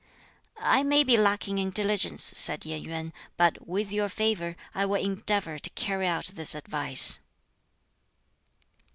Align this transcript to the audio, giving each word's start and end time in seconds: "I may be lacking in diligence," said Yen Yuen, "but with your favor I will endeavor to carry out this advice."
"I 0.57 0.81
may 0.81 1.03
be 1.03 1.15
lacking 1.15 1.59
in 1.59 1.69
diligence," 1.69 2.23
said 2.23 2.65
Yen 2.65 2.81
Yuen, 2.85 3.13
"but 3.37 3.67
with 3.67 3.91
your 3.91 4.09
favor 4.09 4.55
I 4.73 4.83
will 4.83 4.95
endeavor 4.95 5.59
to 5.59 5.69
carry 5.69 6.07
out 6.07 6.25
this 6.33 6.55
advice." 6.55 7.19